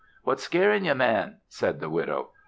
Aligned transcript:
"What's 0.23 0.41
scairin' 0.41 0.83
ye, 0.83 0.95
man?" 0.95 1.41
said 1.47 1.79
the 1.79 1.87
widow. 1.91 2.31